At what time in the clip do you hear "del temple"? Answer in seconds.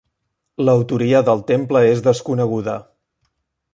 1.29-1.83